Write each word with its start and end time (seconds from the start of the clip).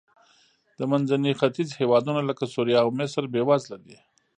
د 0.77 0.79
منځني 0.91 1.31
ختیځ 1.39 1.69
هېوادونه 1.81 2.21
لکه 2.29 2.43
سوریه 2.53 2.79
او 2.83 2.89
مصر 2.99 3.23
بېوزله 3.33 3.77
دي. 3.85 3.97